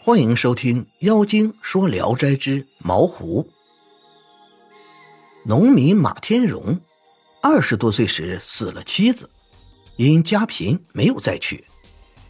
[0.00, 3.42] 欢迎收听《妖精说聊斋之毛狐》。
[5.44, 6.80] 农民马天荣
[7.42, 9.28] 二十多岁时死了妻子，
[9.96, 11.64] 因家贫没有再娶。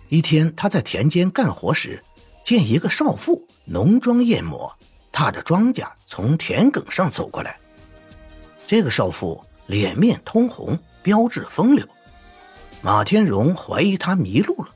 [0.09, 2.03] 一天，他在田间干活时，
[2.43, 4.75] 见一个少妇浓妆艳抹，
[5.12, 7.61] 踏着庄稼从田埂上走过来。
[8.66, 11.87] 这个少妇脸面通红，标致风流。
[12.80, 14.71] 马天荣怀疑她迷路了，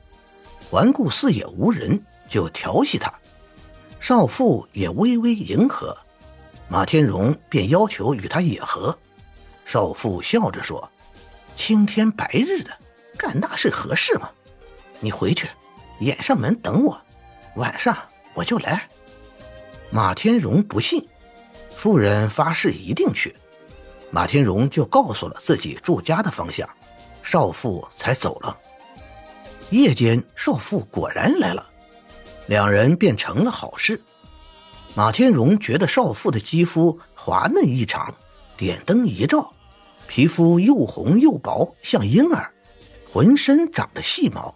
[0.69, 2.05] 环顾四野无人。
[2.33, 3.13] 就调戏他，
[3.99, 5.95] 少妇也微微迎合，
[6.67, 8.97] 马天荣便要求与她野合。
[9.67, 10.89] 少妇笑着说
[11.55, 12.71] ：“青天白日的，
[13.19, 14.31] 干那事合适吗？
[14.99, 15.47] 你回去，
[15.99, 16.99] 掩上门等我，
[17.57, 17.95] 晚上
[18.33, 18.89] 我就来。”
[19.91, 21.07] 马天荣不信，
[21.69, 23.35] 妇人发誓一定去，
[24.09, 26.67] 马天荣就告诉了自己住家的方向，
[27.21, 28.57] 少妇才走了。
[29.69, 31.69] 夜间，少妇果然来了。
[32.47, 34.01] 两人便成了好事。
[34.95, 38.13] 马天荣觉得少妇的肌肤滑嫩异常，
[38.55, 39.51] 点灯一照，
[40.07, 42.51] 皮肤又红又薄，像婴儿，
[43.11, 44.53] 浑身长着细毛。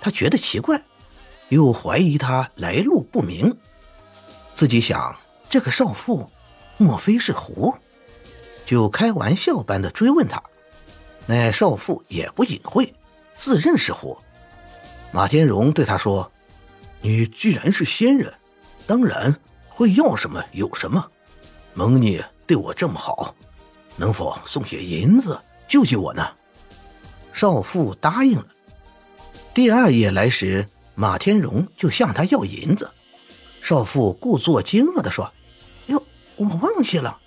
[0.00, 0.80] 他觉得奇怪，
[1.48, 3.56] 又怀疑她来路不明。
[4.54, 5.16] 自己想，
[5.48, 6.30] 这个少妇
[6.76, 7.74] 莫非是狐？
[8.64, 10.40] 就开玩笑般的追问她。
[11.26, 12.94] 那少妇也不隐晦，
[13.32, 14.16] 自认是狐。
[15.10, 16.30] 马天荣对他说。
[17.02, 18.32] 你既然是仙人，
[18.86, 19.36] 当然
[19.68, 21.04] 会要什么有什么。
[21.74, 23.34] 蒙你对我这么好，
[23.96, 26.26] 能否送些银子救救我呢？
[27.32, 28.46] 少妇答应了。
[29.52, 32.90] 第二夜来时，马天荣就向他要银子。
[33.60, 35.32] 少妇故作惊愕地说
[35.88, 36.02] ：“哟，
[36.36, 37.18] 我忘记了。”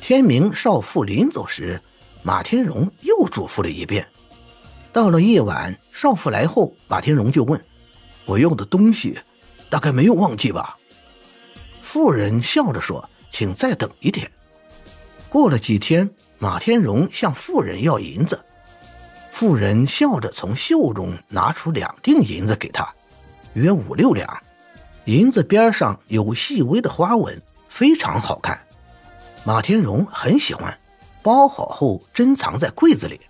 [0.00, 1.80] 天明，少妇临走时，
[2.22, 4.06] 马天荣又嘱咐了一遍。
[4.92, 7.62] 到了夜晚，少妇来后，马天荣就问。
[8.24, 9.18] 我用的东西，
[9.68, 10.76] 大概没有忘记吧？
[11.82, 14.30] 妇人笑着说：“请再等一天。”
[15.28, 16.08] 过了几天，
[16.38, 18.44] 马天荣向妇人要银子，
[19.30, 22.88] 妇人笑着从袖中拿出两锭银子给他，
[23.54, 24.42] 约五六两。
[25.06, 28.60] 银子边上有细微的花纹，非常好看。
[29.44, 30.78] 马天荣很喜欢，
[31.22, 33.20] 包好后珍藏在柜子里。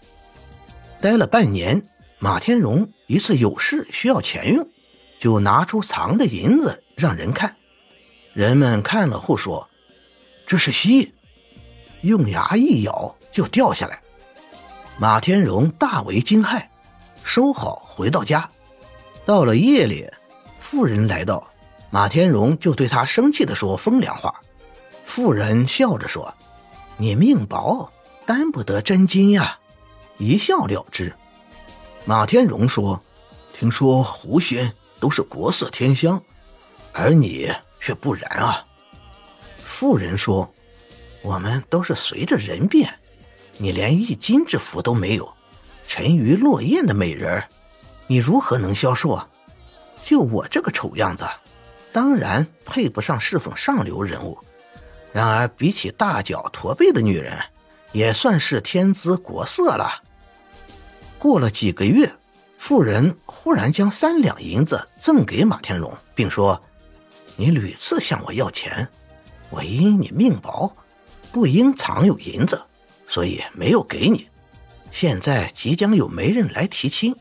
[1.00, 1.82] 待了半年，
[2.18, 4.68] 马天荣一次有事需要钱用。
[5.20, 7.54] 就拿出藏的银子让人看，
[8.32, 9.68] 人们看了后说
[10.48, 11.14] ：“这是锡。”
[12.00, 14.00] 用牙一咬就掉下来。
[14.98, 16.68] 马天荣大为惊骇，
[17.22, 18.50] 收好回到家。
[19.26, 20.10] 到了夜里，
[20.58, 21.50] 妇人来到，
[21.90, 24.40] 马天荣就对他生气地说风凉话。
[25.04, 26.34] 妇人笑着说
[26.96, 27.92] ：“你命薄，
[28.24, 29.58] 担不得真金呀。”
[30.16, 31.14] 一笑了之。
[32.06, 33.02] 马天荣说
[33.52, 36.22] ：“听说狐仙。”都是国色天香，
[36.92, 37.50] 而你
[37.80, 38.66] 却不然啊！
[39.56, 40.52] 妇人说
[41.22, 42.98] ：“我们都是随着人变，
[43.56, 45.32] 你连一金之福都没有，
[45.86, 47.42] 沉鱼落雁的美人，
[48.06, 49.28] 你如何能销售啊？
[50.02, 51.26] 就我这个丑样子，
[51.92, 54.38] 当然配不上侍奉上流人物。
[55.12, 57.36] 然而比起大脚驼背的女人，
[57.92, 60.02] 也算是天姿国色了。”
[61.18, 62.12] 过了几个月。
[62.60, 66.62] 妇人忽然将三两银子赠给马天荣，并说
[67.34, 68.86] ：“你屡次向我要钱，
[69.48, 70.70] 我因你命薄，
[71.32, 72.62] 不应藏有银子，
[73.08, 74.28] 所以没有给你。
[74.92, 77.16] 现在即将有媒人来提亲，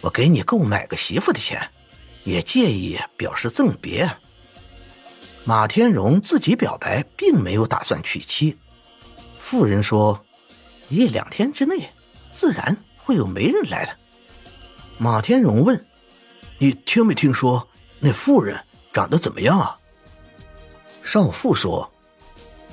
[0.00, 1.70] 我给你购买个媳妇的钱，
[2.24, 4.10] 也介意表示赠别。”
[5.44, 8.56] 马天荣自己表白，并没有打算娶妻。
[9.38, 10.24] 妇人说
[10.88, 11.90] ：“一两天之内，
[12.32, 13.96] 自然会有媒人来的。”
[15.02, 15.84] 马天荣问
[16.60, 17.66] ：“你听没听说
[17.98, 19.76] 那妇人长得怎么样啊？”
[21.02, 21.92] 少妇说：“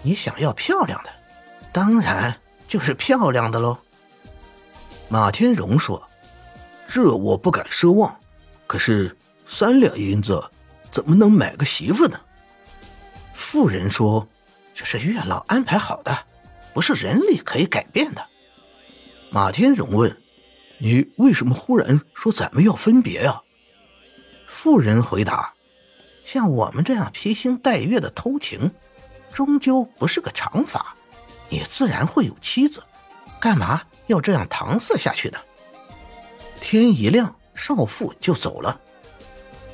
[0.04, 1.10] 你想要漂亮的，
[1.74, 3.76] 当然就是漂亮的喽。”
[5.10, 6.08] 马天荣说
[6.88, 8.16] ：“这我不敢奢望，
[8.68, 10.52] 可是三两银子
[10.92, 12.20] 怎么能买个媳妇呢？”
[13.34, 14.28] 妇人说
[14.76, 16.16] ：“这是月老安排好的，
[16.76, 18.24] 不是人力可以改变的。”
[19.34, 20.16] 马天荣问。
[20.82, 23.42] 你为什么忽然说咱们要分别呀？
[24.48, 25.54] 妇人回答
[26.26, 28.72] ：“像我们这样披星戴月的偷情，
[29.34, 30.96] 终究不是个常法。
[31.50, 32.82] 你自然会有妻子，
[33.42, 35.38] 干嘛要这样搪塞下去呢？”
[36.62, 38.80] 天一亮，少妇就走了。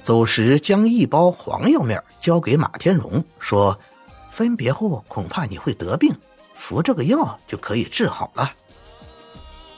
[0.03, 3.79] 走时将一包黄药面交给马天荣，说
[4.31, 6.15] ：“分别后恐怕你会得病，
[6.55, 8.51] 服这个药就可以治好了。”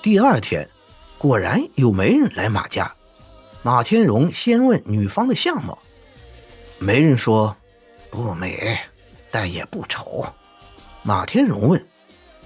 [0.02, 0.68] 第二天。
[1.18, 2.94] 果然有媒人来马家，
[3.64, 5.78] 马天荣先问女方的相貌，
[6.78, 7.56] 媒人说
[8.12, 8.78] ：“不美，
[9.32, 10.26] 但也不丑。”
[11.02, 11.88] 马天荣问：“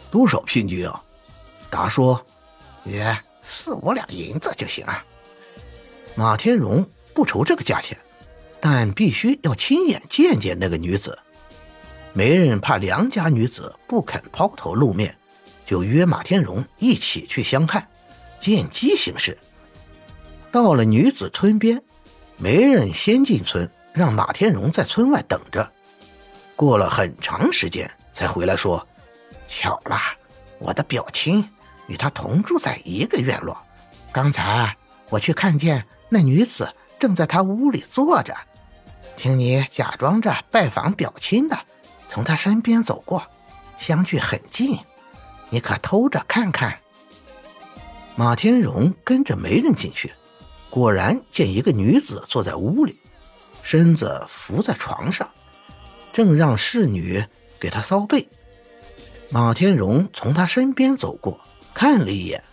[0.09, 1.03] 多少聘金啊？”
[1.69, 2.25] 答说
[2.85, 5.03] ：“约四五两银子就行啊。”
[6.15, 7.99] 马天荣不愁这个价钱，
[8.61, 11.17] 但必须要亲眼见见那个女子。
[12.13, 15.13] 媒人怕良家女子不肯抛头露面，
[15.65, 17.85] 就约马天荣一起去相看，
[18.41, 19.37] 见机行事。
[20.51, 21.81] 到了女子村边，
[22.37, 25.71] 媒人先进村，让马天荣在村外等着。
[26.55, 28.85] 过了很长时间，才回来说
[29.47, 29.97] ：“巧了，
[30.59, 31.47] 我的表亲
[31.87, 33.57] 与他同住在一个院落。
[34.11, 34.75] 刚才
[35.09, 38.35] 我去看见那女子正在他屋里坐着，
[39.15, 41.57] 听你假装着拜访表亲的。”
[42.09, 43.25] 从他身边走过，
[43.77, 44.77] 相距很近，
[45.49, 46.80] 你可偷着看看。
[48.15, 50.11] 马天荣跟着媒人进去，
[50.69, 52.99] 果然见一个女子坐在屋里，
[53.63, 55.29] 身子伏在床上，
[56.11, 57.23] 正让侍女
[57.59, 58.27] 给她搔背。
[59.29, 61.39] 马天荣从她身边走过，
[61.73, 62.43] 看了一眼，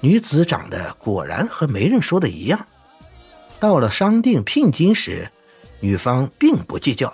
[0.00, 2.66] 女子长得果然和媒人说的一样。
[3.60, 5.30] 到了商定聘金时，
[5.80, 7.12] 女方并不计较。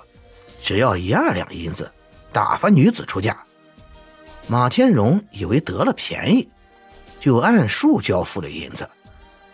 [0.62, 1.92] 只要一二两银子，
[2.32, 3.36] 打发女子出嫁。
[4.46, 6.48] 马天荣以为得了便宜，
[7.24, 8.86] 就按数交付了银子，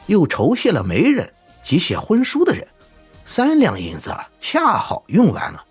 [0.06, 1.32] 又酬谢了媒人
[1.62, 2.66] 及写婚书的人，
[3.24, 5.64] 三两银子恰好用完了，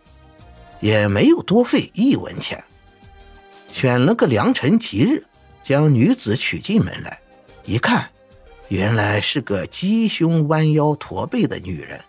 [0.80, 2.64] 也没有多费一文钱。
[3.68, 5.26] 选了个良辰吉日，
[5.62, 7.20] 将女子娶进门来，
[7.66, 8.10] 一看，
[8.70, 12.00] 原来是个鸡胸弯腰驼背的女人，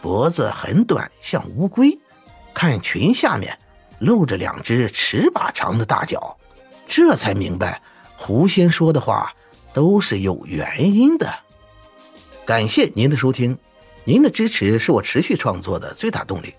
[0.00, 1.98] 脖子很短，像乌龟。
[2.54, 3.58] 看裙下面
[3.98, 6.34] 露着两只尺把长的大脚，
[6.86, 7.82] 这才明白
[8.16, 9.32] 狐仙说的话
[9.72, 11.32] 都是有原因的。
[12.44, 13.58] 感谢您的收听，
[14.04, 16.54] 您的支持是我持续创作的最大动力。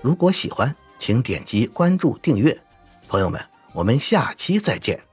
[0.00, 2.56] 如果喜欢，请点击关注订阅。
[3.08, 3.40] 朋友们，
[3.72, 5.11] 我们下期再见。